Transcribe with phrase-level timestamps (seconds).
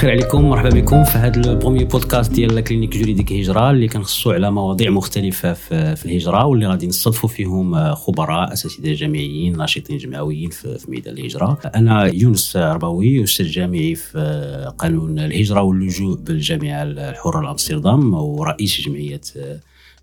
[0.00, 4.30] الخير عليكم مرحبا بكم في هذا ال premier podcast ديال كلينيك جوريديك هجره اللي كنخصو
[4.30, 10.78] على مواضيع مختلفة في, الهجرة واللي غادي نستضفوا فيهم خبراء أساتذة جامعيين ناشطين جمعويين في,
[10.88, 11.58] ميدان الهجرة.
[11.74, 19.20] أنا يونس عرباوي أستاذ جامعي في قانون الهجرة واللجوء بالجامعة الحرة لأمستردام ورئيس جمعية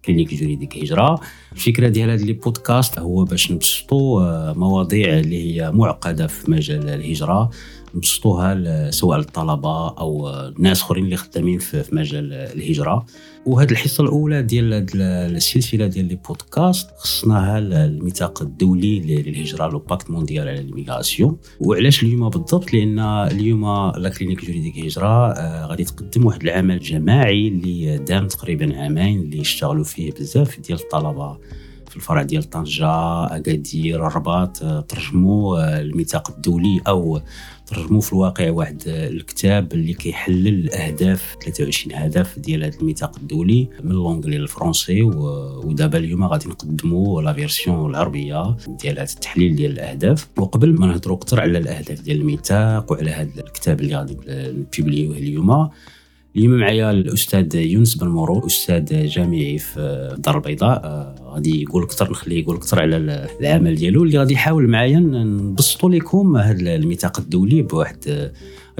[0.05, 1.19] كلينيك جوريديك هجره
[1.51, 7.49] الفكرة ديال هذا البودكاست هو باش نبسطوا مواضيع اللي هي معقدة في مجال الهجرة.
[7.97, 13.05] نبسطوها سواء للطلبة أو ناس آخرين اللي خدامين في مجال الهجرة.
[13.45, 14.85] وهذه الحصة الأولى ديال
[15.35, 21.37] السلسلة ديال les podcasts خصصناها الميثاق الدولي للهجرة le pacte mondial على les migrations.
[21.59, 27.47] وعلاش اليوم بالضبط؟ لأن اليوم la clinique juridique هجرة آه، غادي تقدم واحد العمل جماعي
[27.47, 31.37] اللي دام تقريبا عامين اللي اشتغلوا فيه بزاف ديال الطلبة.
[31.89, 37.21] في الفرع ديال طنجة أكادير الرباط آه، ترجموا آه، الميثاق الدولي أو
[37.67, 43.91] ترجموا في الواقع واحد الكتاب اللي كيحلل الاهداف 23 هدف ديال هذا الميثاق الدولي من
[43.91, 50.27] l'anglais لل français ودابا اليوم غادي نقدموا la version العربية ديال هذا التحليل ديال الاهداف.
[50.37, 54.99] وقبل ما نهضروا أكثر على الأهداف ديال الميثاق وعلى هذا الكتاب اللي غادي ن publier
[54.99, 55.69] وه اليوم
[56.37, 59.79] اليوم معايا الأستاذ يونس بن مرو أستاذ جامعي في
[60.17, 60.81] الدار البيضاء.
[60.83, 62.97] آه، غادي يقول أكثر نخليه يقول أكثر على
[63.39, 68.31] العمل ديالو اللي غادي يحاول معايا نبسطوا لكم هذا الميثاق الدولي بواحد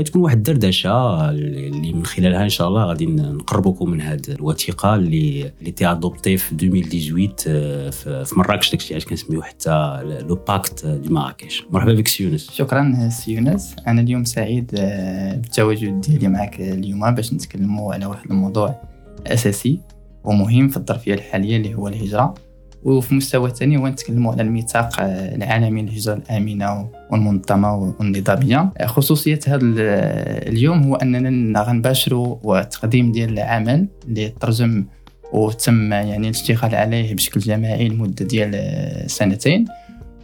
[0.03, 5.52] تكون واحد الدردشة اللي من خلالها إن شاء الله غادي نقربكم من هذه الوثيقة اللي
[5.59, 11.10] اللي été adopté في 2018 آه، في مراكش داكشي علاش كنسميو حتى le pacte de
[11.10, 12.52] Marrakech مرحبا بك سي يونس.
[12.52, 13.76] شكرا سي يونس.
[13.88, 18.82] أنا اليوم سعيد آه، بالتواجد ديالي معك اليوم باش نتكلموا على واحد الموضوع
[19.28, 19.80] أساسي
[20.23, 22.34] ومهم في الظرفية الحالية اللي هو الهجرة.
[22.83, 28.73] وفي مستوى ثاني هو نتكلموا على الميثاق العالمي للهجرة الآمنة والمنظمة والنظامية.
[28.86, 29.60] خصوصية هذا
[30.49, 34.86] اليوم هو أننا غنباشروا وتقديم ديال العمل اللي ترجم
[35.33, 39.66] وتم يعني الاشتغال عليه بشكل جماعي لمدة ديال سنتين.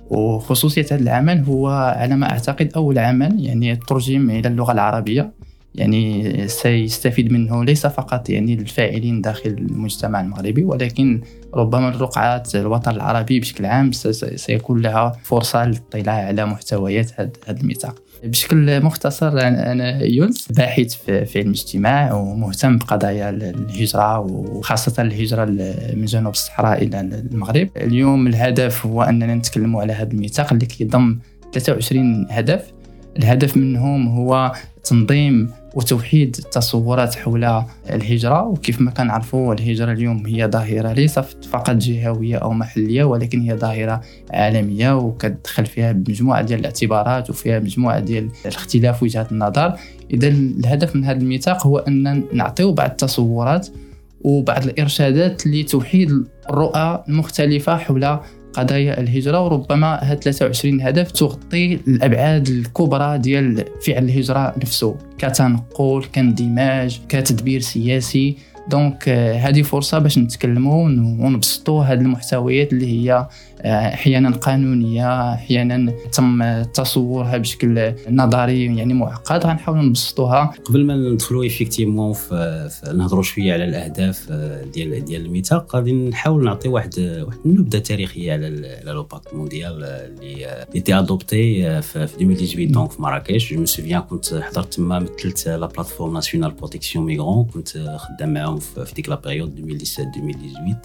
[0.09, 5.31] وخصوصية هذا العمل هو على ما أعتقد أول عمل يعني ترجم إلى اللغة العربية.
[5.75, 11.21] يعني سيستفيد منه ليس فقط يعني الفاعلين داخل المجتمع المغربي ولكن
[11.53, 18.03] ربما الرقعات الوطن العربي بشكل عام سيكون لها فرصة للاطلاع على محتويات هذا الميثاق.
[18.23, 25.45] بشكل مختصر أنا يونس باحث في علم الاجتماع ومهتم بقضايا الهجرة وخاصة الهجرة
[25.95, 27.69] من جنوب الصحراء إلى المغرب.
[27.77, 31.19] اليوم الهدف هو أننا نتكلم على هذا الميثاق اللي كيضم
[31.53, 32.73] 23 هدف.
[33.17, 34.51] الهدف منهم هو
[34.83, 42.37] تنظيم وتوحيد التصورات حول الهجرة وكيف ما كنعرفوا الهجرة اليوم هي ظاهرة ليست فقط جهوية
[42.37, 44.01] أو محلية ولكن هي ظاهرة
[44.31, 49.73] عالمية وكتدخل فيها مجموعة ديال الاعتبارات وفيها مجموعة ديال الاختلاف وجهات النظر.
[50.13, 53.67] إذا الهدف من هذا الميثاق هو أن نعطيو بعض التصورات
[54.21, 56.11] وبعض الإرشادات لتوحيد
[56.49, 58.19] الرؤى المختلفة حول
[58.53, 64.95] قضايا الهجرة وربما هاد 23 هدف تغطي الأبعاد الكبرى ديال فعل الهجرة نفسه.
[65.17, 68.37] كتنقل كاندماج كتدبير سياسي.
[68.67, 70.83] donc هذه فرصة باش نتكلموا
[71.19, 73.27] ونبسطوا هاد المحتويات اللي هي
[73.65, 80.51] أحيانا قانونية أحيانا تم تصورها بشكل نظري يعني معقد غنحاولوا نبسطوها.
[80.65, 86.45] قبل ما ندخلوا effectivement في نهضروا شوية على الأهداف آه، ديال ديال الميثاق غادي نحاول
[86.45, 92.03] نعطي واحد واحد النبذة تاريخية على على le pacte mondial اللي اللي était adopté في
[92.03, 93.53] 2018 donc في مراكش.
[93.53, 98.59] je me souviens كنت حضرت تما مثلت la plateforme nationale protection migrants كنت خدام معاهم
[98.59, 100.79] في ديك la période 2017 2018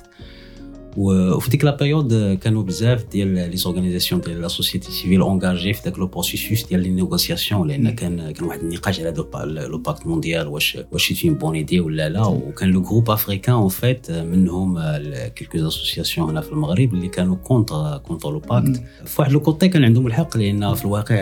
[0.97, 5.83] وفي ديك la période كانوا بزاف ديال les organisations ديال la société civile engagées في
[5.83, 10.47] داك le processus ديال les négociations لأن كان كان واحد النقاش على le pacte mondial
[10.47, 14.79] واش واش c'est bonne idée ولا لا وكان le groupe africain en fait منهم
[15.27, 19.69] quelques associations هنا في المغرب اللي كانوا contre contre le pacte في واحد le côté
[19.69, 21.17] كان عندهم الحق لأن في الواقع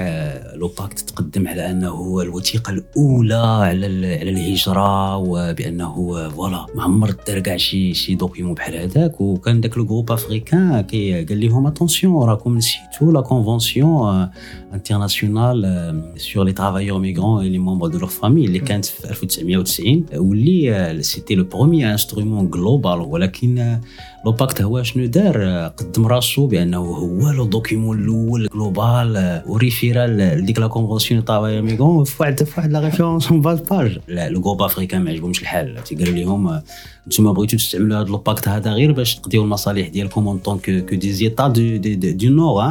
[0.55, 3.87] le pacte تقدم على انه هو الوثيقه الاولى على
[4.17, 9.79] على الهجره وبانه voilà ما عمر دار كاع شي شي document بحال هذاك وكان داك
[9.79, 14.29] le groupe africain كي قال لهم attention راكم نسيتو la convention
[14.73, 20.05] internationale sur les travailleurs migrants et les membres de leur famille اللي كانت في 1990
[20.15, 23.79] واللي c'était le premier instrument global ولكن
[24.27, 30.35] le pacte هو شنو دار قدم راسو بأنه هو le document الأول global و référait
[30.35, 33.99] ل ديك la convention travailleurs migrants في واحد في واحد la référence en bas page
[34.09, 35.85] le groupe africain ما عجبهمش الحال.
[35.85, 36.61] تيقال لهم
[37.07, 40.95] أنتم بغيتو تستعملوا هذا le pacte هذا غير باش تقضيو المصالح ديالكم en tant que
[40.95, 42.63] des états du du nord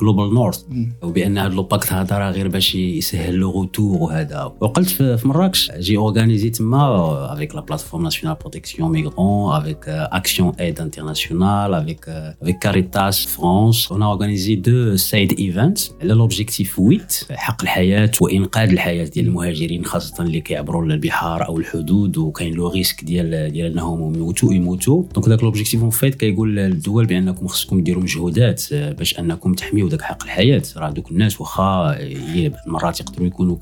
[0.00, 0.64] global north
[1.02, 5.70] وبان هذا le pacte هذا راه غير باش يسهل le retour وهذا وقلت في مراكش
[5.78, 12.08] j'ai organisé تما avec la plateforme nationale protection migrants avec ActionAid International avec avec
[12.42, 19.04] Caritas France on a organisé deux side events على l'objectif 8 حق الحياة وانقاذ الحياة
[19.04, 24.54] ديال المهاجرين خاصه اللي كيعبروا البحار أو الحدود وكاين le risque ديال ديال انهم يموتوا
[24.54, 29.88] يموتوا donc داك l'objectif en fait كيقول للدول بانكم خصكم ديروا مجهودات باش انكم تحميوا
[29.88, 31.98] داك حق الحياة راه دوك الناس واخا
[32.66, 33.56] مرات يقدروا يكونوا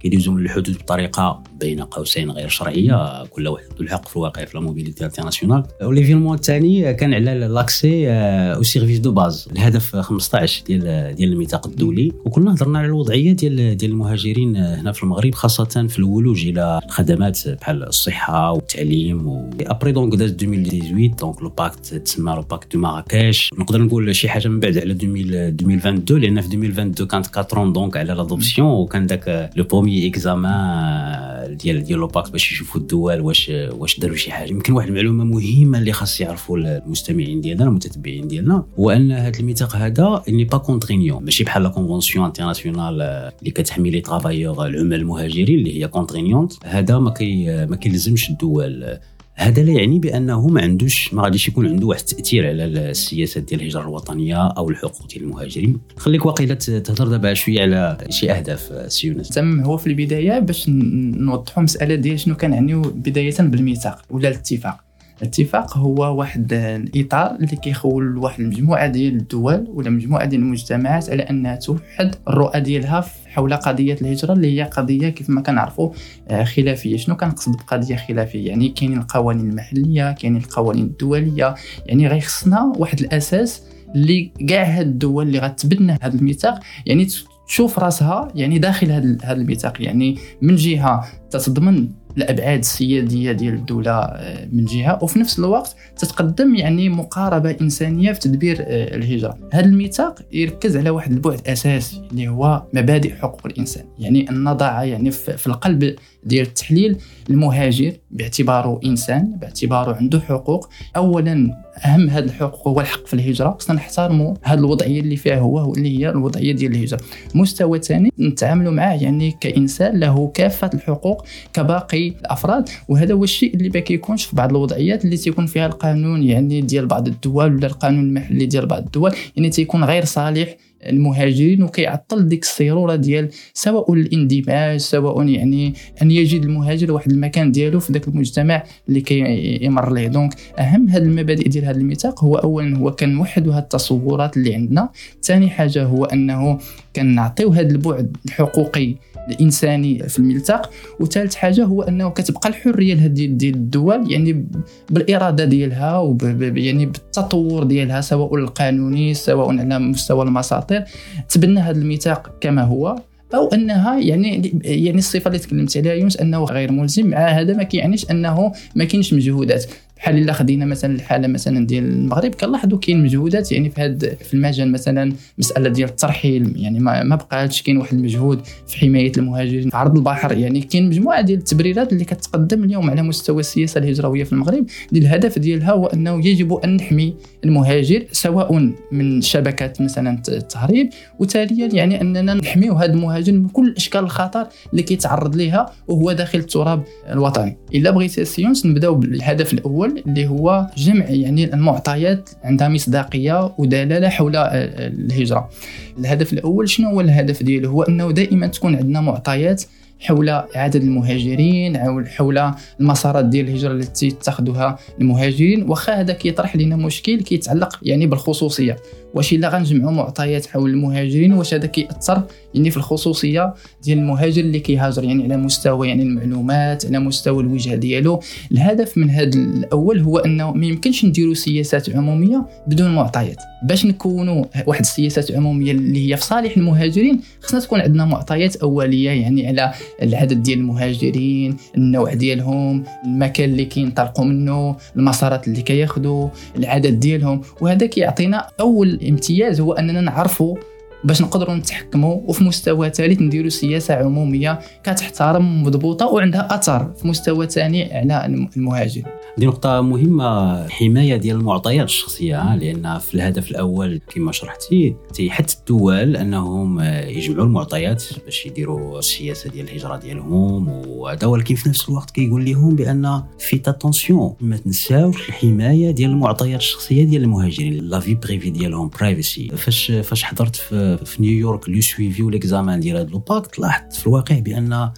[0.00, 4.58] كيدوزوا من الحدود بطريقه بين قوسين غير شرعيه كل واحد عنده الحق في الواقع في
[4.58, 10.64] la mobilité internationale و l'événement الثاني كان على l'accès aux services de base الهدف 15
[10.66, 12.12] ديال ديال الميثاق الدولي.
[12.24, 17.48] وكنا هضرنا على الوضعية ديال ديال المهاجرين هنا في المغرب خاصة في الولوج إلى خدمات
[17.48, 22.80] بحال الصحة والتعليم و après donc داز 2018 donc le pacte تسمى le pacte de
[22.80, 27.96] مراكش نقدر نقول شي حاجة من بعد على 2022 لأن في 2022 كانت 4 donc
[27.96, 33.52] على l'adoption وكان داك le premier examen ديال ديال le pacte باش يشوفوا الدول واش
[33.70, 34.50] واش داروا شي حاجة.
[34.50, 39.76] يمكن واحد المعلومة مهمة اللي خاص يعرفوا المستمعين ديالنا المتتبعين ديالنا هو ان هذا الميثاق
[39.76, 43.02] هذا n'est pas contraignant ماشي بحال la convention internationale
[43.40, 48.98] اللي كتحمي les travailleurs العمال المهاجرين اللي هي contraignante هذا ما كي ما كيلزمش الدول.
[49.34, 53.60] هذا لا يعني بأنه ما عندوش ما غاديش يكون عنده واحد التأثير على السياسات ديال
[53.60, 55.80] الهجرة الوطنية أو الحقوق ديال المهاجرين.
[55.96, 61.62] خليك واقيلا تهضر دابا شوية على شي أهداف سيونس تم هو في البداية باش نوضحوا
[61.62, 64.87] مسألة ديال شنو كنعنيو بداية بالميثاق ولا الاتفاق.
[65.22, 71.22] الاتفاق هو واحد الإطار اللي كيخول واحد المجموعة ديال الدول ولا مجموعة ديال المجتمعات على
[71.22, 75.90] انها توحد الرؤى ديالها حول قضية الهجرة اللي هي قضية كيف ما كنعرفوا
[76.28, 76.96] آه، خلافية.
[76.96, 81.54] شنو كنقصد بقضية خلافية؟ يعني كاينين القوانين المحلية كاينين القوانين الدولية.
[81.86, 83.62] يعني غيخصنا واحد الأساس
[83.94, 86.60] اللي كاع هاد الدول اللي غتبنى هذا الميثاق.
[86.86, 87.08] يعني
[87.46, 88.90] تشوف راسها يعني داخل
[89.22, 89.82] هذا الميثاق.
[89.82, 91.88] يعني من جهة تتضمن
[92.18, 94.98] الأبعاد السيادية ديال الدولة آه، من جهة.
[95.02, 99.38] وفي نفس الوقت تتقدم يعني مقاربة إنسانية في تدبير آه، الهجرة.
[99.52, 103.84] هذا الميثاق يركز على واحد البعد أساسي اللي هو مبادئ حقوق الإنسان.
[103.98, 106.96] يعني أن نضع يعني في القلب ديال التحليل
[107.30, 110.68] المهاجر باعتباره إنسان باعتباره عنده حقوق.
[110.96, 113.56] اولا أهم هذه الحقوق هو الحق في الهجرة.
[113.60, 117.00] خصنا نحترموا هذه الوضعيه اللي فيها هو اللي هي الوضعية ديال الهجرة.
[117.34, 122.68] مستوى ثاني نتعاملوا معاه يعني كإنسان له كافة الحقوق كباقي الأفراد.
[122.88, 126.86] وهذا هو الشيء اللي ما كيكونش في بعض الوضعيات اللي تيكون فيها القانون يعني ديال
[126.86, 129.12] بعض الدول ولا القانون المحلي ديال بعض الدول.
[129.36, 136.42] يعني تيكون غير صالح المهاجرين وكيعطل ديك الصيرورة ديال سواء الاندماج سواء يعني أن يجد
[136.42, 140.08] المهاجر واحد المكان ديالو في ذاك المجتمع اللي كيمر ليه.
[140.08, 144.88] donc أهم هذه المبادئ ديال هذا الميثاق هو اولا هو كنوحدوا هذه التصورات اللي عندنا.
[145.22, 146.58] ثاني حاجة هو أنه
[146.96, 148.94] كنعطيو هذا البعد الحقوقي
[149.28, 150.70] الإنساني في الملتق
[151.00, 154.46] وثالث حاجة هو أنه كتبقى الحرية ديال ديال الدول يعني
[154.90, 156.22] بالإرادة ديالها وب
[156.56, 160.22] يعني بالتطور ديالها سواء القانوني سواء على مستوى
[160.70, 160.84] المساطير
[161.28, 162.96] تبنى هذا الميثاق كما هو
[163.34, 167.62] أو أنها يعني يعني الصفة اللي تكلمت عليها يونس أنه غير ملزم مع هذا ما
[167.62, 169.64] كيعنيش أنه ما كاينش مجهودات.
[169.98, 174.34] بحال إلا خدينا مثلا الحالة مثلا ديال المغرب كنلاحظوا كاين مجهودات يعني في هذا في
[174.34, 176.52] المجال مثلا مسألة ديال الترحيل.
[176.56, 179.70] يعني ما, ما بقاتش كاين واحد المجهود في حماية المهاجرين.
[179.70, 184.24] في عرض البحر يعني كاين مجموعة ديال التبريرات اللي كتقدم اليوم على مستوى السياسة الهجروية
[184.24, 184.66] في المغرب.
[184.92, 191.68] اللي الهدف ديالها هو أنه يجب أن نحمي المهاجر سواء من شبكات مثلا التهريب وتاليا
[191.72, 196.82] يعني أننا نحميو هذا المهاجر من كل أشكال الخطر اللي كيتعرض لها وهو داخل التراب
[197.10, 197.56] الوطني.
[197.74, 199.87] إلا بغيت سيونس نبدأو بالهدف الأول.
[199.88, 205.50] الأول اللي هو جمع يعني المعطيات عندها مصداقية ودلالة حول الهجرة.
[205.98, 209.62] الهدف الأول شنو هو الهدف ديالو؟ هو أنه دائما تكون عندنا معطيات
[210.00, 217.20] حول عدد المهاجرين حول المسارات ديال الهجرة التي يتخذها المهاجرين واخا هذا كيطرح لنا مشكل
[217.20, 218.76] كيتعلق يعني بالخصوصية.
[219.14, 222.22] واش الا غنجمعوا معطيات حول المهاجرين واش هذا كيأثر
[222.54, 227.74] يعني في الخصوصية ديال المهاجر اللي كيهاجر يعني على مستوى يعني المعلومات على مستوى الوجهة
[227.74, 228.20] ديالو.
[228.52, 233.36] الهدف من هذا الأول هو أنه ما يمكنش نديروا سياسات عمومية بدون معطيات.
[233.62, 239.10] باش نكونوا واحد السياسات عمومية اللي هي في صالح المهاجرين خصنا تكون عندنا معطيات أولية
[239.10, 239.72] يعني على
[240.02, 247.40] العدد ديال المهاجرين النوع ديالهم المكان اللي كينطلقوا منه المسارات اللي كياخذوا العدد ديالهم.
[247.60, 250.56] وهذا كيعطينا أول امتياز هو أننا نعرفوا
[251.04, 257.46] باش نقدروا نتحكموا وفي مستوى ثالث نديروا سياسة عمومية كتحترم مضبوطة وعندها أثر في مستوى
[257.46, 258.24] ثاني على
[258.56, 259.02] المهاجر.
[259.38, 266.16] دي نقطة مهمة حماية ديال المعطيات الشخصية لأن في الهدف الأول كما شرحتي تيحث الدول
[266.16, 272.44] أنهم يجمعوا المعطيات باش يديروا السياسة ديال الهجرة ديالهم وهذا ولكن في نفس الوقت كيقول
[272.44, 278.50] لهم بأن في attention ما تنساوش الحماية ديال المعطيات الشخصية ديال المهاجرين la vie privée
[278.50, 283.22] ديالهم privacy فاش فاش حضرت في, في نيويورك le suivi و l'examen ديال هذا le
[283.22, 284.90] pacte لاحظت في الواقع بأن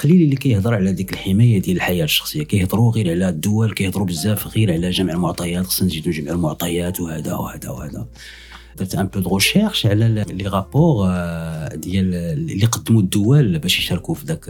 [0.00, 4.56] قليل اللي كيهضر على ديك الحماية ديال الحياة الشخصية كيهضروا غير على الدول كيهضروا بزاف
[4.56, 8.06] غير على جمع المعطيات خصنا نزيدو نجمع المعطيات وهذا وهذا وهذا.
[8.78, 11.08] درت un peu de recherche على les rapports
[11.74, 14.44] ديال اللي قدموا الدول باش يشاركوا في ذاك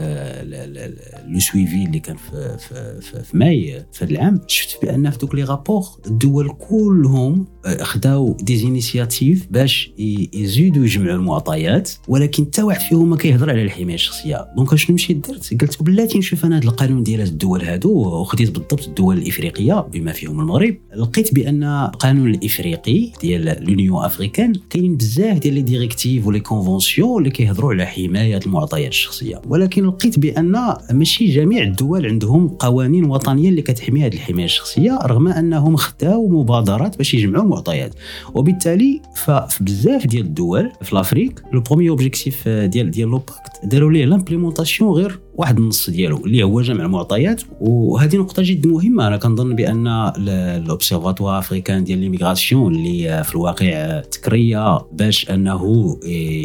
[1.28, 4.40] le suivi اللي كان في في, في, في ماي في هذا العام.
[4.46, 7.46] شفت بأن في دوك les rapports الدول كلهم
[7.80, 9.92] خداو des initiatives باش
[10.32, 14.46] يزيدوا يجمعوا المعطيات ولكن حتى واحد فيهم ما كيهضر على الحماية الشخصية.
[14.56, 18.86] donc شنو مشيت درت؟ قلت بلاتي نشوف أنا هذا القانون ديال الدول هادو وخديت بالضبط
[18.88, 20.76] الدول الإفريقية بما فيهم المغرب.
[20.96, 27.18] لقيت بأن القانون الإفريقي ديال l'Union africaine كاين بزاف ديال les directives و les conventions
[27.18, 29.42] اللي كيهضروا على حماية المعطيات الشخصية.
[29.48, 35.28] ولكن لقيت بأن ماشي جميع الدول عندهم قوانين وطنية اللي كتحمي هذه الحماية الشخصية رغم
[35.28, 37.94] أنهم خداو مبادرات باش يجمعوا المعطيات
[38.34, 43.90] وبالتالي ففي بزاف ديال الدول في l'Afrique le premier objectif ديال ديال le pacte داروا
[43.92, 47.42] ليه l'implémentation غير واحد النص ديالو اللي هو جمع المعطيات.
[47.60, 49.06] وهذه نقطة جد مهمة.
[49.06, 55.98] أنا كنظن بأن ال observatoire africain ديال les migrations اللي في الواقع تكريا باش أنه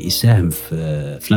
[0.06, 1.32] يساهم في, في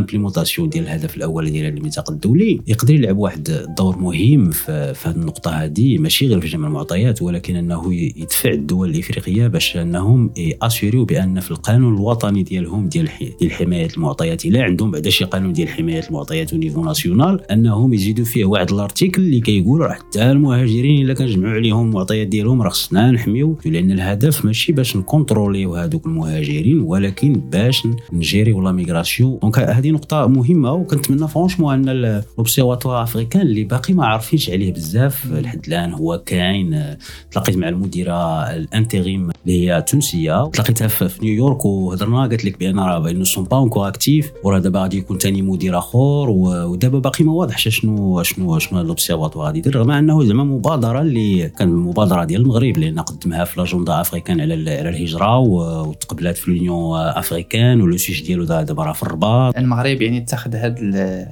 [0.67, 2.61] ديال الهدف الأول ديال الميثاق الدولي.
[2.67, 7.57] يقدر يلعب واحد الدور مهم في, هذه النقطة هذه ماشي غير في جمع المعطيات ولكن
[7.57, 10.31] أنه يدفع الدول الإفريقية باش أنهم
[10.63, 13.09] أسوريو بأن في القانون الوطني ديالهم ديال
[13.51, 14.45] حماية المعطيات.
[14.45, 18.73] إلا عندهم بعدا شي قانون ديال حماية المعطيات au niveau national أنهم يزيدوا فيه واحد
[18.73, 23.59] ال article اللي كيقول راه حتى المهاجرين إلا كنجمعوا عليهم المعطيات ديالهم راه خصنا نحميو
[23.65, 27.83] لأن الهدف ماشي باش نكونتروليو هذوك المهاجرين ولكن باش
[28.13, 34.07] نجيريو la migration donc هذه نقطة مهمة وكنتمنى franchement أن l'observatoire africain اللي باقي ما
[34.07, 36.97] عارفينش عليه بزاف لحد الان هو كاين
[37.31, 42.79] تلاقيت مع المديرة ال intérim اللي هي تونسية تلاقيتها في نيويورك وهضرنا قالت لك بأن
[42.79, 47.25] راه nous sommes pas encore actifs وراه دابا غادي يكون ثاني مدير آخر ودابا باقي
[47.31, 52.25] ما واضحش شنو شنو شنو l'observatoire غادي يدير رغم أنه زعما مبادرة اللي كان مبادرة
[52.25, 57.86] ديال المغرب لأن قدمها في l'agenda africain على على الهجرة وتقبلات في l'Union africaine و
[57.86, 59.59] le siège ديالو دابا راه في الرباط.
[59.59, 60.75] المغرب يعني اتخذ هذه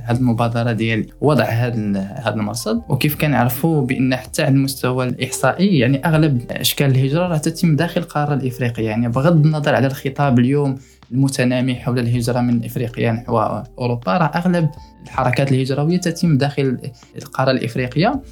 [0.04, 6.06] هذه المبادرة ديال وضع هذا هذا المرصد وكيف كنعرفوا بأن حتى على المستوى الإحصائي يعني
[6.06, 8.86] أغلب أشكال الهجرة راه تتم داخل القاره الإفريقية.
[8.86, 10.78] يعني بغض النظر على الخطاب اليوم
[11.12, 13.38] المتنامي حول الهجرة من إفريقيا نحو
[13.78, 14.18] أوروبا.
[14.18, 14.70] راه أغلب
[15.04, 16.78] الحركات الهجروية تتم داخل
[17.16, 18.22] القارة الإفريقية.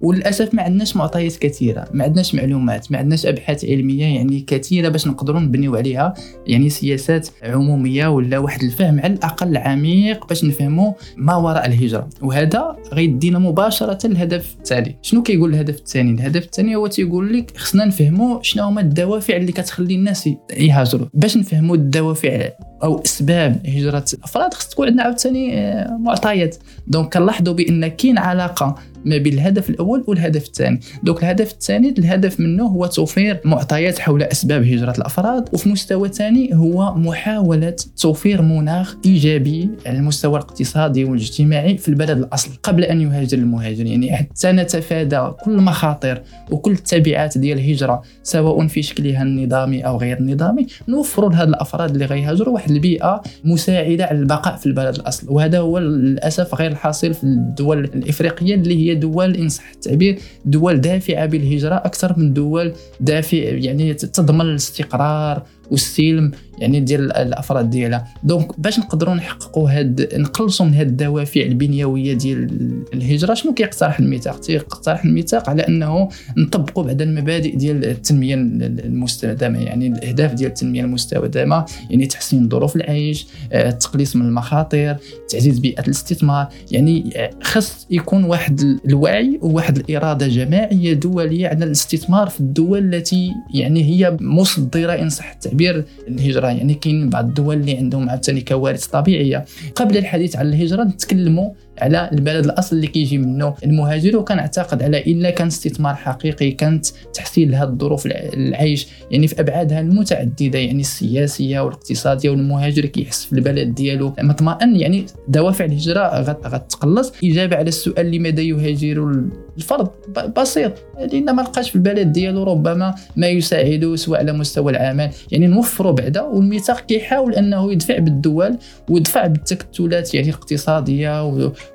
[0.00, 5.06] وللأسف ما عندناش معطيات كثيرة ما عندناش معلومات ما عندناش أبحاث علمية يعني كثيرة باش
[5.06, 6.14] نقدروا نبنيو عليها
[6.46, 12.08] يعني سياسات عمومية ولا واحد الفهم على الأقل عميق باش نفهموا ما وراء الهجرة.
[12.22, 14.96] وهذا غيدينا مباشرة للهدف التالي.
[15.02, 19.52] شنو كيقول الهدف الثاني؟ الهدف الثاني هو تيقول لك خصنا نفهموا شنو هما الدوافع اللي
[19.52, 21.06] كتخلي الناس يهاجروا.
[21.14, 22.48] باش نفهموا الدوافع
[22.84, 26.56] أو أسباب هجرة الافراد خص تكون عندنا عاوتاني آه، معطيات.
[26.86, 28.74] donc كنلاحظوا بأن كاين علاقة
[29.04, 30.80] ما بين الهدف الأول والهدف الثاني.
[31.02, 36.54] donc الهدف الثاني الهدف منه هو توفير معطيات حول أسباب هجرة الأفراد وفي مستوى ثاني
[36.54, 43.38] هو محاولة توفير مناخ إيجابي على المستوى الاقتصادي والاجتماعي في البلد الأصل قبل أن يهاجر
[43.38, 49.96] المهاجر يعني حتى نتفادى كل المخاطر وكل التبعات ديال الهجرة سواء في شكلها النظامي أو
[49.96, 50.66] غير النظامي.
[50.88, 55.26] نوفروا لهاد الأفراد اللي غيهاجروا واحد البيئة مساعدة على البقاء في البلد الأصل.
[55.30, 60.80] وهذا هو للأسف غير الحاصل في الدول الإفريقية اللي هي دول إن صح التعبير دول
[60.80, 68.06] دافعة بالهجرة أكثر من دول دافع يعني تضمن الاستقرار والسلم يعني ديال الأفراد ديالها.
[68.22, 72.48] دونك باش نقدروا نحققوا هاد نقلصوا من هاد الدوافع البنيوية ديال
[72.94, 79.86] الهجرة شنو كيقترح الميثاق؟ تيقترح الميثاق على أنه نطبقوا بعد المبادئ ديال التنمية المستدامة يعني
[79.86, 84.96] الأهداف ديال التنمية المستدامة يعني تحسين ظروف العيش التقليص من المخاطر
[85.28, 87.10] تعزيز بيئة الاستثمار يعني
[87.42, 94.16] خص يكون واحد الوعي وواحد الإرادة جماعية دولية على الاستثمار في الدول التي يعني هي
[94.20, 99.44] مصدرة إن صح التعبير تعبير الهجرة يعني كاين بعض الدول اللي عندهم عاوتاني كوارث طبيعية.
[99.74, 105.30] قبل الحديث عن الهجرة نتكلموا على البلد الأصل اللي كيجي منه المهاجر وكنعتقد على إلا
[105.30, 112.30] كان استثمار حقيقي كانت تحسين لهذه الظروف العيش يعني في أبعادها المتعددة يعني السياسية والاقتصادية
[112.30, 117.12] والمهاجر كيحس في البلد ديالو مطمئن يعني دوافع الهجرة غتقلص.
[117.24, 119.24] إجابة على السؤال لماذا يهاجر
[119.56, 119.88] الفرد؟
[120.36, 120.72] بسيط
[121.12, 125.92] لأن ما لقاش في البلد ديالو ربما ما يساعده سواء على مستوى العمل يعني نوفروا
[125.92, 128.58] بعدا والميثاق كيحاول أنه يدفع بالدول
[128.88, 131.24] ويدفع بالتكتلات يعني الاقتصادية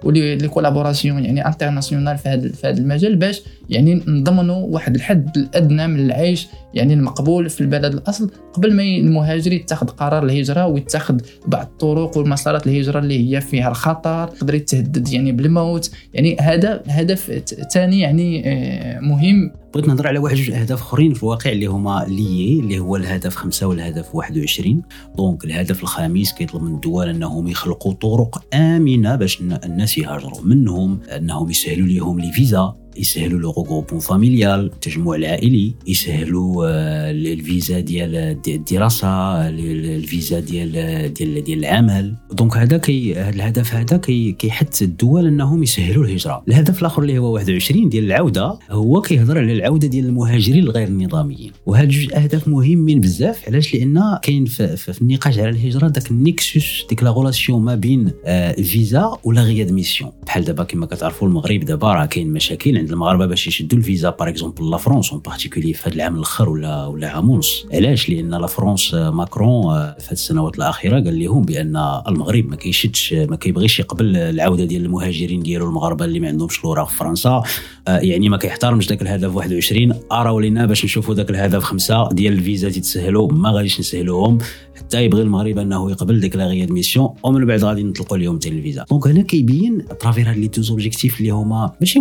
[0.04, 5.38] و les collaborations يعني internationales في هذا في هذا المجال باش يعني نضمنوا واحد الحد
[5.38, 11.18] الأدنى من العيش يعني المقبول في البلد الأصل قبل ما المهاجر يتخذ قرار الهجرة ويتخذ
[11.48, 15.92] بعض الطرق والمسارات الهجرة اللي هي فيها الخطر يقدر يتهدد يعني بالموت.
[16.14, 19.52] يعني هذا هدف ثاني يعني آه، مهم.
[19.74, 23.36] بغيت نهضر على واحد جوج أهداف أخرين في الواقع اللي هما لي اللي هو الهدف
[23.36, 24.82] خمسة والهدف 21
[25.18, 31.50] donc الهدف الخامس كيطلب من الدول أنهم يخلقوا طرق آمنة باش الناس يهاجروا منهم أنهم
[31.50, 32.76] يسهلوا لهم les visas.
[33.00, 38.16] يسهلوا le regroupement familial التجمع العائلي يسهلوا آه، الفيزا ديال
[38.48, 40.72] الدراسة الفيزا ديال
[41.14, 42.16] ديال ديال العمل.
[42.32, 46.44] donc هذا كي هذا الهدف هذا كي كيحث الدول إنهم يسهلوا الهجرة.
[46.48, 51.52] الهدف الآخر اللي هو 21 ديال العودة هو كيهضر على العودة ديال المهاجرين الغير النظاميين
[51.66, 56.24] وهاد جوج أهداف مهمين بزاف علاش؟ لأن كاين في, في النقاش على الهجرة داك ال
[56.24, 61.60] nexus ديك là ما بين الفيزا آه، و la réadmission بحال دابا كما كتعرفوا المغرب
[61.60, 65.90] دابا راه كاين مشاكل المغاربة باش يشدوا الفيزا par exemple la France en particulier في
[65.90, 70.06] هذا العام الأخر ولا ولا عام ونص علاش؟ لأن la France آه، ماكرون آه، في
[70.06, 75.44] هذه السنوات الأخيرة قال لهم بأن المغرب ما كيشدش ما كيبغيش يقبل العودة ديال المهاجرين
[75.44, 77.44] ديالو المغاربة اللي ما عندهمش الاوراق في فرنسا.
[77.88, 82.70] يعني ما كيحترمش ذاك الهدف 21 alors لينا باش نشوفوا ذاك الهدف خمسة ديال الفيزا
[82.70, 84.38] تتسهلوا ما غاديش نسهلوهم.
[84.76, 88.86] حتى يبغي المغرب أنه يقبل ديك la réadmission ومن بعد غادي نطلقوا لهم حتى الفيزا.
[88.90, 92.00] donc هنا كيبين à travers هاد les deux objectifs اللي هما ماشي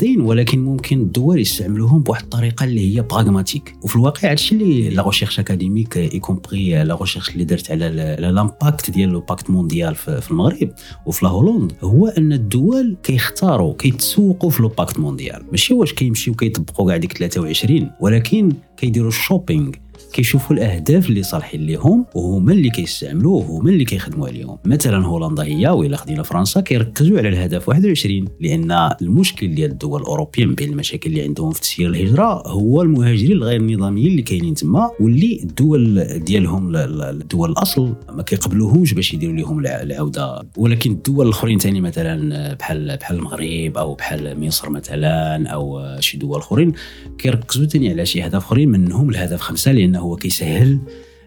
[0.00, 5.06] متناقضين ولكن ممكن الدول يستعملوهم بواحد الطريقة اللي هي pragmatique وفي الواقع هادشي اللي la
[5.06, 10.30] recherche académique y compris la recherche اللي درت على l'impact ديال le pacte mondial في
[10.30, 10.70] المغرب
[11.06, 16.34] وفي la Hollande هو أن الدول كيختاروا كيتسوقوا في le pacte mondial ماشي واش كيمشيو
[16.34, 19.70] كيطبقوا كاع ديك 23 ولكن كيديروا ال shopping
[20.12, 24.58] كيشوفوا الأهداف اللي صالحين لهم وهما اللي كيستعملوه وهما اللي كيخدموا عليهم.
[24.64, 30.44] مثلا هولندا هي ولا خدينا فرنسا كيركزوا على الهدف 21 لأن المشكل ديال الدول الأوروبية
[30.44, 34.90] من بين المشاكل اللي عندهم في تسيير الهجرة هو المهاجرين الغير نظاميين اللي كاينين تما
[35.00, 40.42] واللي الدول ديالهم الدول الأصل ما كيقبلوهمش باش يديروا لهم العودة.
[40.56, 46.38] ولكن الدول الأخرين ثاني مثلا بحال بحال المغرب أو بحال مصر مثلا أو شي دول
[46.38, 46.72] أخرين
[47.18, 50.78] كيركزوا ثاني على شي اهداف أخرين منهم الهدف خمسة لأنه هو كيسهل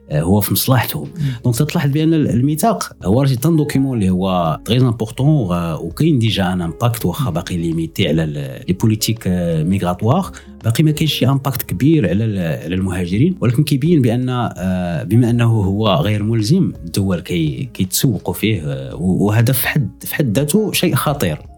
[0.10, 1.08] آه، هو في مصلحتهم
[1.44, 5.48] donc تلاحظ بأن الميثاق هو راه un document اللي هو très important
[5.82, 9.24] وكاين déjà un impact واخا باقي limité على les politiques
[9.68, 10.32] migratoires.
[10.64, 12.24] باقي ما كاينش شي impact كبير على
[12.64, 13.38] على المهاجرين.
[13.42, 19.68] ولكن كيبين بأن آه، بما أنه هو غير ملزم الدول كيتسوقوا فيه آه، وهذا في
[19.68, 21.53] حد في حد ذاته شيء خطير.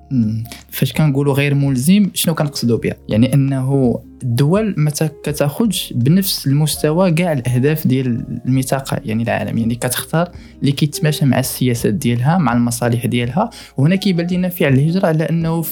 [0.69, 4.91] فاش كنقولوا غير ملزم شنو كنقصدوا بها؟ يعني إنه الدول ما
[5.23, 9.61] كتاخذش بنفس المستوى كاع الأهداف ديال الميثاق يعني العالمي.
[9.61, 13.49] يعني كتختار اللي كيتماشى مع السياسات ديالها مع المصالح ديالها.
[13.77, 15.63] وهنا كيبان لنا فعل الهجرة على أنه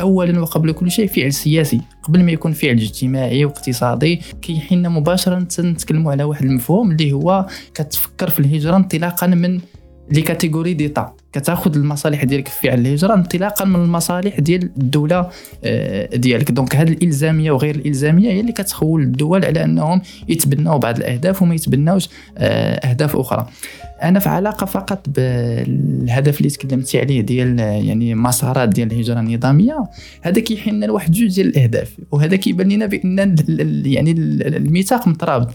[0.00, 1.80] اولا وقبل كل شيء فعل سياسي.
[2.02, 8.30] قبل ما يكون فعل اجتماعي واقتصادي كيحينا مباشره نتكلموا على واحد المفهوم اللي هو كتفكر
[8.30, 9.60] في الهجرة انطلاقا من
[10.12, 15.28] les catégories d'État كتاخذ المصالح ديالك في فعل الهجرة انطلاقا من المصالح ديال الدولة
[15.64, 16.50] آه، ديالك.
[16.50, 21.54] donc هذه الإلزامية وغير الإلزامية هي اللي كتخول الدول على أنهم يتبناو بعض الأهداف وما
[21.54, 23.48] يتبناوش آه، أهداف أخرى.
[24.02, 29.84] أنا في علاقة فقط بالهدف اللي تكلمتي عليه ديال يعني مسارات ديال الهجرة النظامية.
[30.22, 33.36] هذا كيحن لواحد جوج ديال الأهداف وهذا كيبان لنا بأن
[33.86, 35.50] يعني الميثاق مترابط.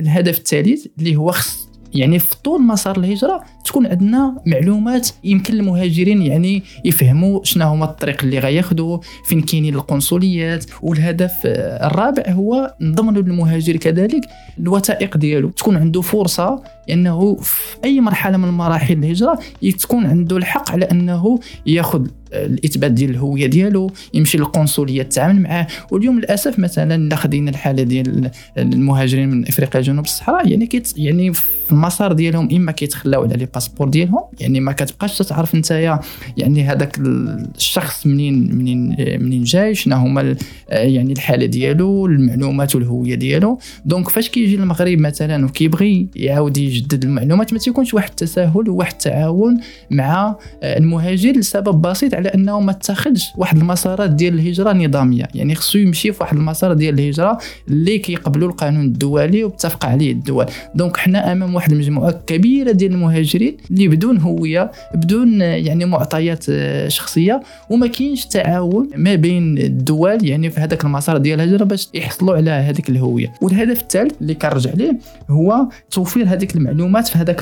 [0.00, 6.22] الهدف الثالث اللي هو خص يعني في طول مسار الهجرة تكون عندنا معلومات يمكن المهاجرين
[6.22, 13.76] يعني يفهموا شنو هما الطريق اللي غياخذوا فين كاينين القنصليات والهدف الرابع هو نضمن للمهاجر
[13.76, 14.22] كذلك
[14.58, 15.50] الوثائق ديالو.
[15.50, 19.38] تكون عنده فرصة إنه في أي مرحلة من مراحل الهجرة
[19.80, 25.66] تكون عنده الحق على إنه ياخذ الإثبات ديال الهوية ديالو يمشي للقنصلية يتعامل معاه.
[25.90, 31.32] واليوم للأسف مثلا الا خدينا الحالة ديال المهاجرين من إفريقيا جنوب الصحراء يعني كيت يعني
[31.32, 35.70] في المسار ديالهم إما كيتخلاو على les passeports ديالهم يعني ما كتبقاش تعرف انت
[36.36, 36.98] يعني هذاك
[37.56, 40.36] الشخص منين منين منين جاي شنو هما
[40.68, 43.58] يعني الحالة ديالو المعلومات والهوية ديالو.
[43.84, 49.60] donc فاش كيجي المغرب مثلا وكيبغي يعاود يجدد المعلومات ما تيكونش واحد التساهل وواحد التعاون
[49.90, 55.28] مع المهاجر لسبب بسيط على أنه ما اتخذش واحد المسارات ديال الهجرة نظامية.
[55.34, 60.46] يعني خصو يمشي في واحد المسار ديال الهجرة اللي كيقبلوا القانون الدولي وبتفق عليه الدول.
[60.74, 66.88] donc حنا أمام واحد المجموعة كبيرة ديال المهاجرين اللي بدون هوية بدون يعني معطيات آه،
[66.88, 72.36] شخصية وما كاينش تعاون ما بين الدول يعني في هذاك المسار ديال الهجرة باش يحصلوا
[72.36, 73.32] على هذيك الهوية.
[73.42, 74.98] والهدف الثالث اللي كنرجع ليه
[75.30, 77.40] هو توفير هذيك المعلومات في هذاك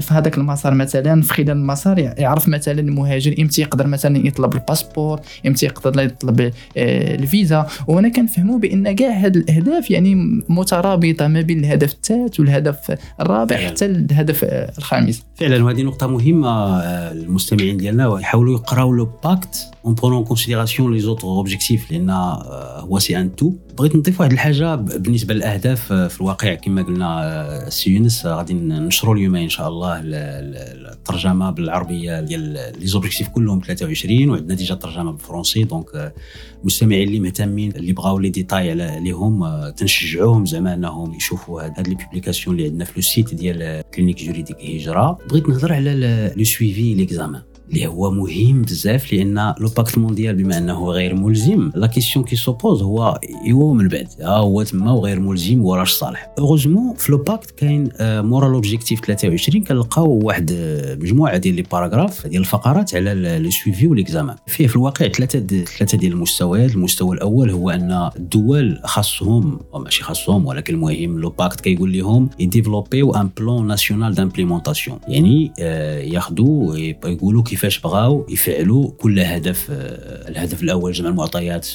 [0.00, 0.74] في هذاك المسار.
[0.74, 6.40] مثلا في خلال المسار يعرف مثلا المهاجر إمتى يقدر مثلا يطلب الباسبور إمتى يقدر يطلب
[6.40, 7.66] آه، الفيزا.
[7.88, 10.14] وهنا كنفهموا بأن كاع هذه الأهداف يعني
[10.48, 14.44] مترابطة ما بين الهدف الثالث والهدف الرابع حتى الهدف
[14.78, 15.22] الخامس.
[15.34, 20.92] فعلا وهذه نقطة مهمة آه، المستمعين ديالنا يحاولوا يقراوا le pacte en prenant en considération
[20.92, 26.08] les autres objectifs لأن هو c'est un tout بغيت نضيف واحد الحاجة بالنسبة للأهداف آه،
[26.08, 26.54] في الواقع.
[26.54, 32.42] كما قلنا سي يونس غادي ننشروا اليوم إن شاء الله الترجمة بالعربية ديال
[32.80, 35.64] les objectifs كلهم 23 وعندنا déjà ترجمه بالفرنسي.
[35.64, 36.12] donc
[36.60, 41.94] المستمعين اللي مهتمين اللي بغاو les détails عليهم آه، تنشجعوهم زعما أنهم يشوفوا هاد les
[41.94, 46.94] publications اللي عندنا في le site ديال clinique juridique هجره بغيت نهضر على le suivi,
[46.94, 52.24] l'examen اللي هو مهم بزاف لأن le pacte mondial بما أنه غير ملزم la question
[52.24, 54.08] qui se pose هو ايوا من بعد.
[54.20, 56.30] ها هو تما وغير ملزم وراش صالح.
[56.38, 62.26] heureusement في le pacte كاين مورا l'objectif 23 كنلقاو واحد آه، مجموعة ديال les paragraphes
[62.26, 66.74] ديال الفقرات على le suivi و l'examen فيه في الواقع ثلاثة ثلاثة ديال المستويات.
[66.74, 72.44] المستوى الأول هو أن الدول خاصهم ماشي خاصهم ولكن المهم le pacte كيقول لهم يـ
[72.44, 79.20] développer يو un plan national d'implémentation يعني آه، ياخذوا يقولوا كيف كيفاش بغاو يفعلوا كل
[79.20, 81.68] هدف آه، الهدف الأول جمع المعطيات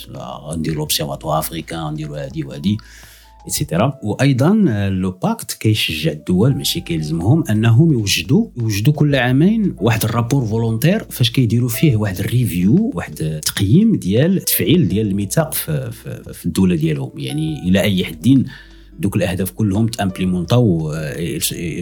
[0.47, 2.77] غنديروا observatoire africain غنديروا هادي وهادي
[3.47, 9.75] et cetera وأيضا آه، le pacte كيشجع الدول ماشي كيلزمهم أنهم يوجدوا يوجدوا كل عامين
[9.77, 15.07] واحد ال rapport volontaire فاش كيديروا فيه واحد ال review واحد التقييم ديال التفعيل ديال
[15.07, 17.11] الميثاق في, في, في الدولة ديالهم.
[17.17, 18.45] يعني إلى أي حد
[18.99, 20.93] دوك الأهداف كلهم ت implémenter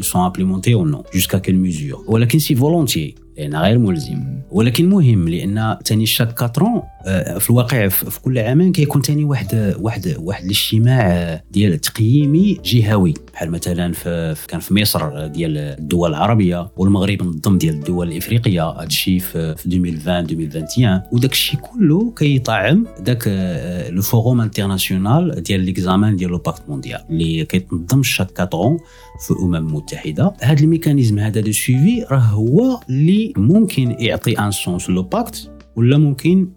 [0.01, 4.23] او sont implémentés ou non jusqu'à quelle mesure ولكن c'est volontaire لأن غير ملزم.
[4.51, 9.23] ولكن مهم لأن ثاني chaque quatre ans آه، في الواقع في كل عامين كيكون ثاني
[9.23, 13.13] واحد واحد واحد الاجتماع ديال تقييمي جهوي.
[13.33, 18.69] بحال مثلا في كان في مصر ديال الدول العربية والمغرب نظم ديال الدول الإفريقية.
[18.69, 25.59] هذا الشيء في 2020 2021 وداك الشيء كله كيطعم داك آه، le forum international ديال
[25.59, 28.77] l'examen ديال le pacte mondial اللي كيتنظم chaque quatre ans
[29.19, 30.33] في الأمم المتحدة.
[30.41, 35.51] هذا ال mécanisme هذا de suivi راه هو اللي ممكن يعطي un sens le pacte
[35.75, 36.49] ولا ممكن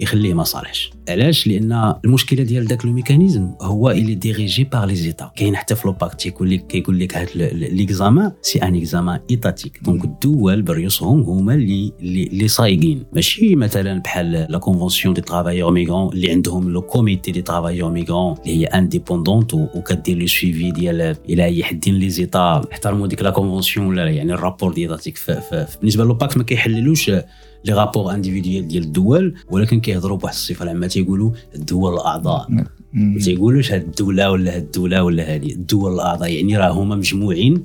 [0.00, 0.92] يخليه ما صالحش.
[1.08, 5.74] علاش؟ لأن المشكلة ديال داك le mécanisme هو اللي dirigé par les États كاين حتى
[5.74, 10.62] في le pacte تيقول لك كيقول لك هاد l'examen c'est un examen étatique donc الدول
[10.62, 13.04] بريوسهم هما اللي اللي صايقين.
[13.12, 18.36] ماشي مثلا بحال la convention des travailleurs migrants اللي عندهم le comité des travailleurs migrants
[18.42, 23.30] اللي هي indépendante وكدير le suivi ديال إلى أي حد les États احترموا ديك la
[23.30, 25.18] convention ولا يعني ال rapport ديال étatique
[25.80, 27.10] بالنسبة ل le pacte ما كيحللوش
[27.64, 32.46] les rapports individuels ديال الدول ولكن كيهضروا بواحد الصفة العامه تيقولوا الدول الأعضاء.
[32.92, 37.64] ما تيقولوش هاد الدولة ولا هاد الدولة ولا هذه الدول الأعضاء يعني راه هما مجموعين.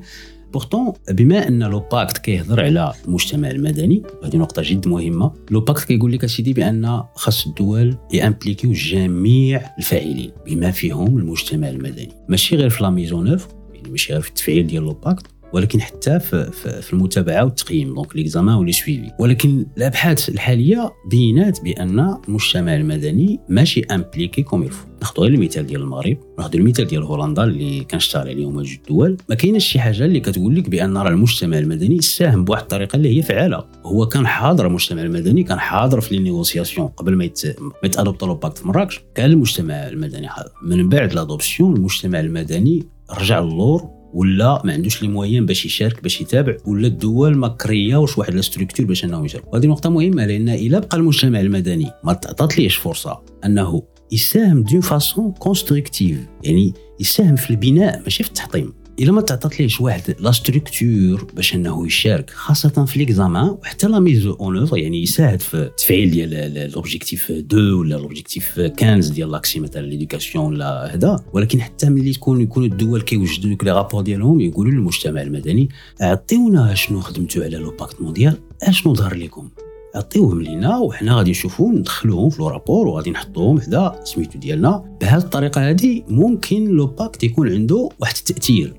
[0.54, 5.32] pourtant بما أن le pacte كيهضر على المجتمع المدني هذه نقطة جد مهمة.
[5.52, 11.18] le pacte كيقول لك أسيدي بأن خاص الدول ي impliquer يو جميع الفاعلين بما فيهم
[11.18, 12.10] المجتمع المدني.
[12.30, 15.26] ماشي غير في la mise en œuvre يعني ماشي غير في التفعيل ديال le pacte
[15.56, 19.12] ولكن حتى في, في المتابعة والتقييم donc l'examen و le suivi.
[19.20, 25.68] ولكن الأبحاث الحالية بينات بأن المجتمع المدني ماشي impliqué comme il faut ناخذ غير المثال
[25.68, 30.06] ديال المغرب ناخذ المثال ديال هولندا اللي كنشتغل عليهم جوج الدول ما كاينش شي حاجة
[30.06, 33.65] اللي كتقول لك بأن راه المجتمع المدني ساهم بواحد الطريقة اللي هي فعالة.
[33.86, 37.46] هو كان حاضر المجتمع المدني كان حاضر في les négociations قبل ما يت...
[37.62, 39.02] ما يت adopter le pacte في مراكش.
[39.15, 40.52] كان المجتمع المدني حاضر.
[40.63, 46.21] من بعد l'adoption المجتمع المدني رجع للور ولا ما عندوش les moyens باش يشارك باش
[46.21, 49.54] يتابع ولا الدول ما créer اوش واحد la structure باش أنهم يشاركوا.
[49.54, 55.32] وهذه نقطة مهمة لأن إلا بقى المجتمع المدني ما تعطاتلوش فرصة؟ أنه يساهم d'une façon
[55.32, 58.73] constructive يعني يساهم في البناء ماشي في التحطيم.
[59.00, 64.26] إلا ما تعطاتلوش واحد la structure باش إنه يشارك خاصة في l'examen وحتى la mise
[64.26, 69.82] en œuvre يعني يساعد في التفعيل ديال l'objectif 2 ولا l'objectif 15 ديال l'accès مثلا
[69.82, 71.24] l'éducation ولا هذا.
[71.34, 75.70] ولكن حتى ملي تكون يكون الدول كيوجدوا لك les rapports ديالهم يقولوا للمجتمع المدني
[76.02, 79.50] عطيونا شنو خدمتوا على le pacte mondial أشنو ظهر لكم؟
[79.96, 84.98] عطيوهم لينا وحنا غادي نشوفوا ندخلوهم في le rapport وغادي نحطوهم حدا سميتو ديالنا.
[85.02, 88.74] بهذه الطريقة هذه ممكن le pacte يكون عنده واحد التأثير.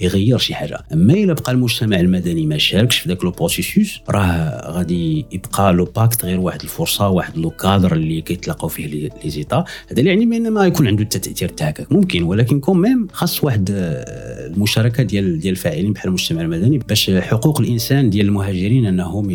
[0.00, 0.78] يغير شي حاجة.
[0.92, 5.84] أما إلا بقى المجتمع المدني ما شاركش في ذاك le processus راه غادي يبقى le
[5.84, 10.50] pacte غير واحد الفرصة واحد le cadre اللي كيتلاقاو فيه les États هذا يعني بان
[10.50, 15.52] ما يكون عنده التأثير تاعك ممكن ولكن quand même خاص واحد آه، المشاركة ديال ديال
[15.52, 19.30] الفاعلين بحال المجتمع المدني باش حقوق الإنسان ديال المهاجرين أنهم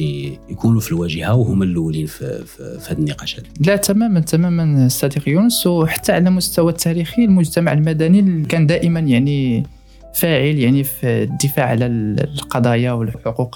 [0.49, 5.67] يكونوا في الواجهة وهما الأولين في, في, في هذه النقاشات لا تماما تماما صديق يونس.
[5.67, 9.63] وحتى على المستوى التاريخي المجتمع المدني كان دائما يعني
[10.13, 13.55] فاعل يعني في الدفاع على القضايا والحقوق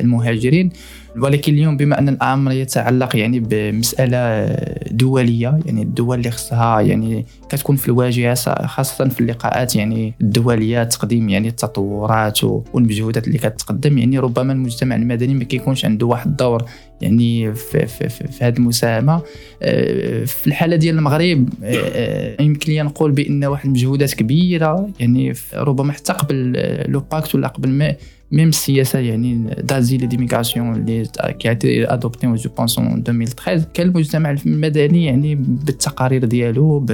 [0.00, 0.70] المهاجرين.
[1.16, 4.46] ولكن اليوم بما أن الأمر يتعلق يعني بمسألة
[4.90, 8.34] دولية يعني الدول اللي خصها يعني كتكون في الواجهة
[8.66, 13.98] خاصة في اللقاءات يعني الدولية تقديم يعني التطورات والمجهودات اللي كتقدم.
[13.98, 16.64] يعني ربما المجتمع المدني ما كيكونش عنده واحد الدور
[17.00, 19.22] يعني في, في, في, في هذه المساهمة.
[19.62, 25.32] آه، في الحالة ديال المغرب آه، آه، يمكن لي نقول بأن واحد المجهودات كبيرة يعني
[25.54, 26.52] ربما حتى قبل
[26.88, 27.94] le pacte ولا قبل ما
[28.32, 33.88] même السياسة يعني d'asile d'immigration اللي qui a été adoptée je pense en 2013 كان
[33.88, 36.86] المجتمع المدني يعني بالتقارير ديالو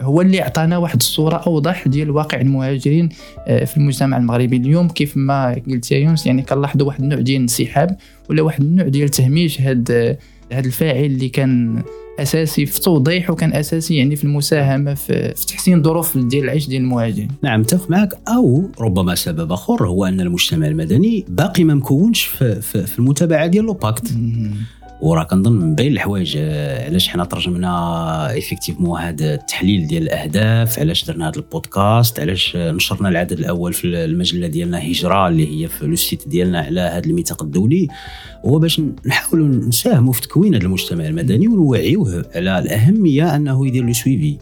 [0.00, 3.08] هو اللي عطانا واحد الصورة اوضح ديال واقع المهاجرين
[3.46, 7.96] في المجتمع المغربي اليوم كيف ما قلت يا يونس يعني كنلاحظوا واحد النوع ديال الانسحاب
[8.30, 10.16] ولا واحد النوع ديال تهميش هاد
[10.52, 11.82] هاد الفاعل اللي كان
[12.22, 16.82] أساسي في توضيح وكان أساسي يعني في المساهمة في, في تحسين ظروف ديال العيش ديال
[16.82, 18.18] المهاجرين نعم متفق معك.
[18.28, 23.46] أو ربما سبب آخر هو أن المجتمع المدني باقي ما مكونش في, في, في المتابعة
[23.46, 24.14] ديال le pacte.
[25.02, 31.04] وراه كنظن من بين الحوايج آه، علاش حنا ترجمنا effectivement هذا التحليل ديال الأهداف علاش
[31.04, 35.96] درنا هذا البودكاست علاش نشرنا العدد الأول في المجلة ديالنا هجرة اللي هي في le
[35.96, 37.88] site ديالنا على هذا الميثاق الدولي.
[38.44, 43.92] هو باش نحاولوا نساهموا في تكوين هذا المجتمع المدني ونوعيوه على الأهمية أنه يدير le
[43.92, 44.36] suivi.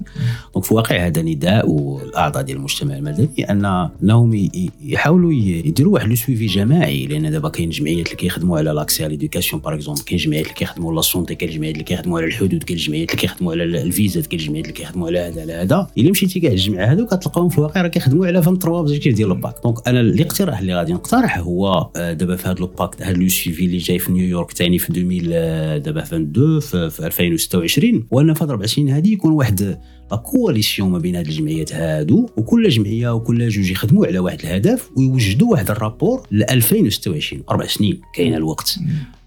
[0.55, 4.49] Donc في الواقع هذا نداء والأعضاء ديال المجتمع المدني أن انهم
[4.85, 9.17] يحاولوا يديروا واحد le suivi جماعي لأن دابا كاين جمعيات اللي كيخدموا على l'accès على
[9.17, 12.63] l'éducation par exemple كاين جمعيات اللي كيخدموا la santé كاين جمعيات اللي كيخدموا على الحدود
[12.63, 15.87] كاين جمعيات اللي كيخدموا على الفيزات كاين جمعيات اللي كيخدموا على هذا على هذا.
[15.99, 19.37] إلا مشيتي كاع الجمعية هذو كتلقاهم في الواقع راه كيخدموا على 23 objectifs ديال الـ
[19.37, 23.13] pacte donc أنا الاقتراح اللي غادي نقترح هو آه، دابا في هذا الـ pacte هذا
[23.13, 28.35] le suivi اللي جاي في نيويورك ثاني في 2000 آه، دابا 22 في 2026 وان
[28.35, 29.79] في هاد أربع سنين هذه يكون واحد
[30.11, 34.91] la coalition ما بين هاد الجمعيات هادو وكل جمعية وكل جوج يخدموا على واحد الهدف
[34.97, 38.79] ويوجدوا واحد الـ rapport ل 2026 أربع سنين كاين الوقت.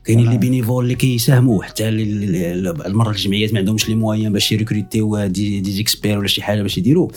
[0.05, 5.59] كاينين les bénévoles اللي كيساهموا حتى المرة الجمعيات ما عندهمش les moyens باش يريكروتيو des,
[5.59, 7.07] des experts ولا شي حاجة باش يديروا.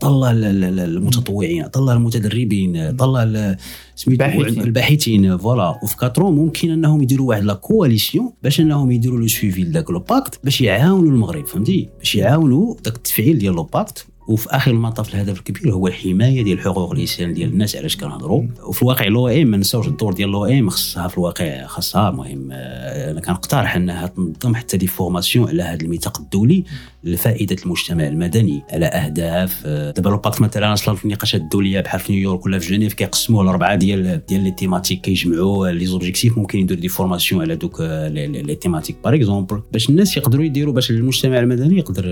[0.00, 3.56] طلع المتطوعين طلع المتدربين طلع
[3.96, 5.36] سميتو الباحثين.
[5.38, 5.78] Voilà.
[5.82, 9.90] وفي quatre ans ممكن إنهم يديروا واحد la coalition باش إنهم يديروا le suivi لذاك
[9.90, 14.70] le pacte باش يعاونوا المغرب فهمتي؟ باش يعاونوا ذاك التفعيل ديال le pacte وفي آخر
[14.70, 18.42] المطاف الهدف الكبير هو الحماية ديال حقوق الإنسان ديال الناس علاش كنهضروا.
[18.62, 23.20] وفي الواقع l'OM ما نساوش الدور ديال l'OM خصها في الواقع خاصها المهم آه، أنا
[23.20, 26.64] كنقترح أنها تنظم حتى des formations على هذا الميثاق الدولي
[27.04, 28.62] لفائدة المجتمع المدني.
[28.70, 32.58] على أهداف آه، دابا le pacte مثلا أصلا في النقاشات الدولية بحال في نيويورك ولا
[32.58, 37.42] في جنيف كيقسموه لاربعه ديال ديال les thématiques كيجمعوا les objectifs ممكن يديروا des formations
[37.42, 42.04] على دوك آه، les thématiques par exemple باش الناس يقدروا يديروا باش المجتمع المدني يقدر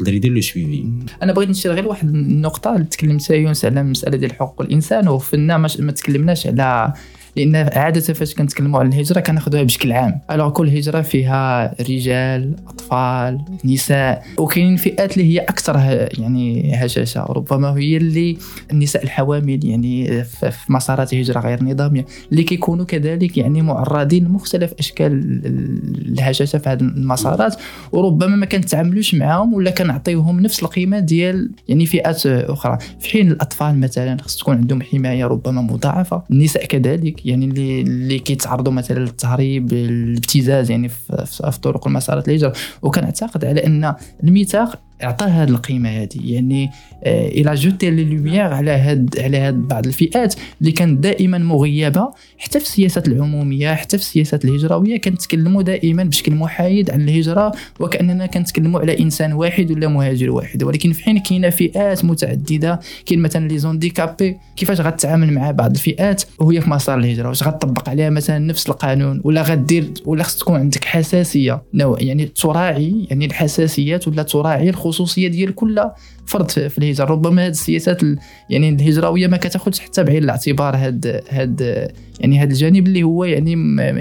[0.00, 0.86] يقدر يدير le suivi.
[1.22, 5.58] أنا بغيت نشير غير واحد النقطة اللي تكلمت يونس على المساله ديال حقوق الإنسان وفنا
[5.58, 6.92] ما تكلمناش على
[7.36, 10.20] لأن عادة فاش كنتكلموا على الهجرة كناخذوها بشكل عام.
[10.30, 15.76] ألوغ كل هجرة فيها رجال أطفال نساء وكاينين فئات اللي هي أكثر
[16.18, 17.24] يعني هشاشة.
[17.24, 18.36] ربما هي اللي
[18.72, 25.12] النساء الحوامل يعني في مسارات هجره غير نظامية اللي كيكونوا كذلك يعني معرضين لمختلف أشكال
[26.08, 27.56] الهشاشة في هذه المسارات
[27.92, 32.78] وربما ما كنتعاملوش معاهم ولا كنعطيوهم نفس القيمة ديال يعني فئات أخرى.
[33.00, 38.18] في حين الأطفال مثلا خص تكون عندهم حماية ربما مضاعفة النساء كذلك يعني اللي اللي
[38.18, 45.26] كيتعرضوا مثلا للتهريب الابتزاز يعني في, في طرق المسارات الهجره وكنعتقد على أن الميثاق عطاه
[45.26, 46.70] هذه القيمة هذه يعني
[47.06, 52.10] il a jeté les lumières على هاد على هاد بعض الفئات اللي كانت دائما مغيبة
[52.38, 58.26] حتى في السياسات العمومية حتى في السياسات الهجرويه كنتكلموا دائما بشكل محايد عن الهجرة وكأننا
[58.26, 60.62] كنتكلموا على إنسان واحد ولا مهاجر واحد.
[60.62, 64.36] ولكن في حين كاينة فئات متعددة؟ كاين مثلا les handicapés.
[64.56, 69.20] كيفاش غتعامل مع بعض الفئات وهي في مسار الهجرة؟ واش غتطبق عليها مثلا نفس القانون؟
[69.24, 75.28] ولا غدير ولا خص تكون عندك حساسية نوع يعني تراعي يعني الحساسيات ولا تراعي الخصوصية
[75.28, 75.80] ديال كل
[76.26, 77.04] فرد في الهجرة.
[77.04, 78.02] ربما هذه السياسات
[78.50, 83.50] يعني الهجرويه ما كتاخذش حتى بعين الاعتبار هاد هاد يعني هذا الجانب اللي هو يعني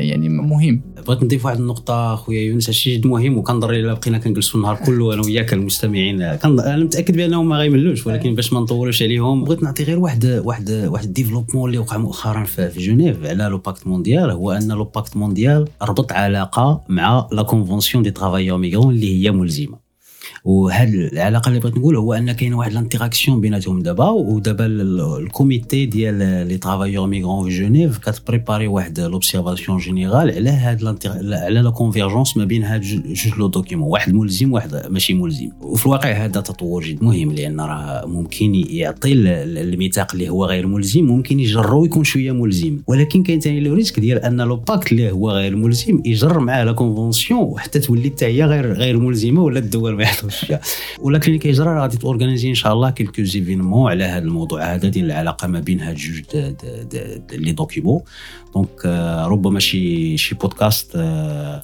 [0.10, 0.82] يعني مهم.
[1.08, 5.13] بغيت نضيف واحد النقطة خويا يونس هادشي جد مهم وكنظر إلا بقينا كنجلسوا النهار كله
[5.13, 6.21] أنا وياك المستمعين.
[6.21, 10.71] أنا متأكد بأنهم ما غيملوش ولكن باش ما نطولوش عليهم بغيت نعطي غير واحد واحد
[10.71, 14.84] واحد الـ développement اللي وقع مؤخرا في, جنيف على le pacte mondial هو أن le
[14.84, 19.85] pacte mondial ربط علاقة مع la convention des travailleurs migrants اللي هي ملزمة.
[20.46, 24.83] وهذه العلاقه اللي بغيت نقول هو أن كاين واحد الـ interaction بيناتهم دابا ودابا الـ
[24.83, 31.60] comité ديال les travailleurs migrants في جنيف كت préparer واحد l'observation générale على هاد على
[31.62, 35.50] la convergence ما بين هاد جوج les documents واحد ملزم واحد ماشي ملزم.
[35.62, 41.06] وفي الواقع هذا تطور جد مهم لأن راه ممكن يعطي الميثاق اللي هو غير ملزم
[41.06, 42.82] ممكن يجرو يكون شوية ملزم.
[42.88, 46.64] ولكن كاين ثاني le risque ديال أن le pacte اللي هو غير ملزم يجر معاه
[46.63, 50.62] la convention وحتى تولي حتى هي غير غير ملزمة ولا الدول ما يحضرش فيها
[51.00, 54.76] ولكن اللي كيجرى غادي ت organiser إن شاء الله quelques événements على هذا الموضوع.
[54.76, 56.21] هذا ديال العلاقة ما بين هاد جوج
[57.34, 58.02] les documents
[58.56, 58.86] donc
[59.32, 60.91] ربما شي شي بودكاست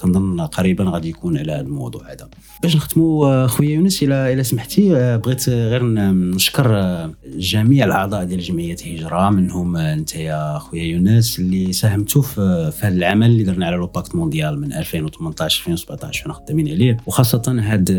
[0.01, 2.29] كنظن قريبا غادي يكون على هذا الموضوع هذا.
[2.63, 9.29] باش نختموا خويا يونس إلى إلى سمحتي بغيت غير نشكر جميع الأعضاء ديال جمعية هجرة
[9.29, 14.15] منهم أنت يا خويا يونس اللي ساهمتوا في, هذا العمل اللي درنا على le pacte
[14.15, 16.97] mondial من 2018 2017 وأنا خدامين عليه.
[17.05, 17.91] وخاصة هاد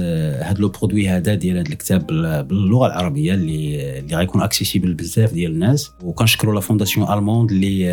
[0.42, 2.06] هاد le produit هذا ديال هذا الكتاب
[2.48, 5.90] باللغة العربية اللي اللي غيكون accessible بزاف ديال الناس.
[6.02, 7.84] وكنشكروا la fondation allemande اللي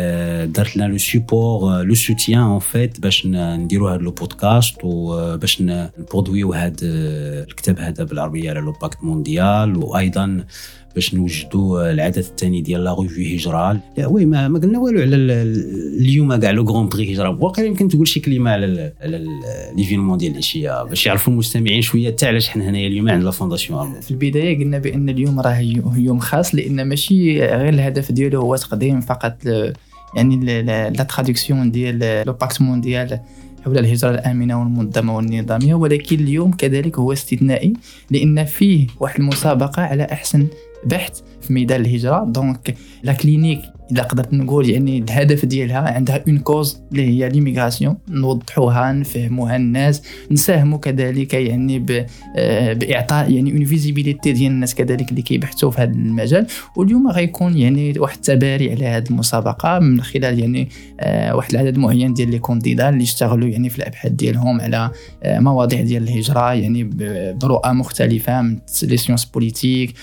[0.46, 6.52] دارت لنا le support le soutien en fait باش نديروا هذا le podcast وباش نبرودويو
[6.52, 10.44] هذا الكتاب هذا بالعربية على le pacte mondial وأيضا
[10.94, 15.16] باش نوجدوا العدد الثاني ديال la revue هجره oui ما, ما قلنا والو على
[16.00, 17.36] اليوم كاع le grand prix هجرة.
[17.40, 19.26] واقيلا يمكن تقول شي كلمة على على
[19.76, 24.00] l'événement ديال العشيه باش يعرفوا المستمعين شوية حتى علاش حنا هنايا اليوم عند la fondation
[24.00, 25.58] في البداية قلنا بأن اليوم راه
[25.96, 29.36] يوم خاص لأن ماشي غير الهدف ديالو هو تقديم فقط
[30.16, 33.20] يعني la traduction ديال le pacte mondial
[33.64, 35.74] حول الهجرة الآمنة والمنظمة والنظامية.
[35.74, 37.72] ولكن اليوم كذلك هو استثنائي
[38.10, 40.46] لأن فيه واحد المسابقة على أحسن
[40.84, 42.24] بحث في ميدان الهجرة.
[42.24, 43.60] donc la clinique
[43.92, 50.02] إذا قدرت نقول يعني الهدف ديالها عندها une cause اللي هي l'immigration نوضحوها نفهموها الناس
[50.30, 55.92] نساهموا كذلك يعني آه، بإعطاء يعني une visibilité ديال الناس كذلك اللي كيبحثوا في هذا
[55.92, 56.46] المجال.
[56.76, 60.68] واليوم غيكون يعني واحد التباري على هذه المسابقة من خلال يعني
[61.00, 64.90] آه، واحد العدد معين ديال les candidats اللي اشتغلوا يعني في الأبحاث ديالهم على
[65.22, 66.84] آه، مواضيع ديال الهجرة يعني
[67.32, 69.94] برؤى مختلفة من les sciences politiques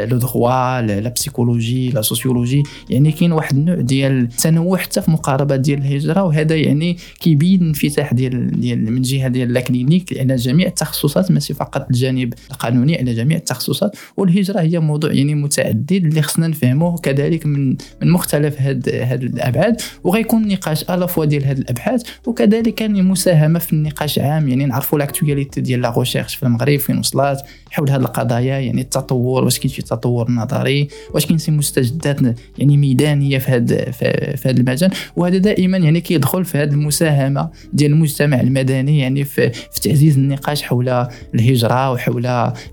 [0.00, 5.56] le droit la psychologie la sociologie يعني كاين واحد النوع ديال التنوع حتى في مقاربة
[5.56, 10.66] ديال الهجرة وهذا يعني كيبين الانفتاح ديال ديال من جهة ديال la clinique على جميع
[10.66, 13.96] التخصصات ماشي فقط الجانب القانوني على جميع التخصصات.
[14.16, 17.68] والهجرة هي موضوع يعني متعدد اللي خصنا نفهموه كذلك من
[18.02, 23.72] من مختلف هاد هاد الأبعاد وغيكون نقاش الافوا ديال هاد الأبحاث وكذلك يعني مساهمة في
[23.72, 24.48] النقاش عام.
[24.48, 27.38] يعني نعرفوا لاكتواليتي ديال لا في المغرب فين وصلت
[27.70, 32.20] حول هاد القضايا يعني التطور واش كاين شي تطور نظري واش كاين شي مستجدات
[32.58, 34.90] يعني ميدان المهنيه في هذا في هذا المجال.
[35.16, 40.62] وهذا دائما يعني كيدخل في هذه المساهمة ديال المجتمع المدني يعني في, في تعزيز النقاش
[40.62, 42.24] حول الهجرة وحول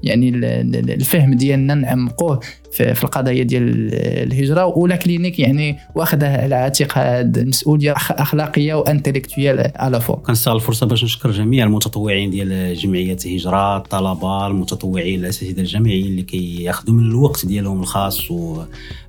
[0.04, 2.40] يعني الفهم ديالنا نعمقوه.
[2.74, 3.90] في, القضايا ديال
[4.32, 10.56] الهجرة و la clinique يعني واخذها على عاتقها المسؤولية أخلاقية و intellectuelle على فوق كنستغل
[10.56, 17.04] الفرصه باش نشكر جميع المتطوعين ديال جمعية هجرة الطلبة المتطوعين الأساتذة الجامعيين اللي كياخذوا من
[17.04, 18.64] الوقت ديالهم الخاص و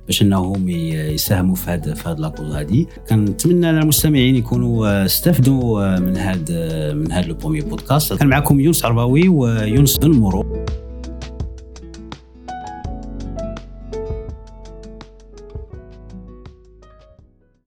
[0.05, 6.17] باش انهم يساهموا في هذا في هذا la cause هذه كنتمنى المستمعين يكونوا استفدوا من
[6.17, 10.65] هذا من هذا البو mis podcast كان معكم يونس عرباوي ويونس بنمورو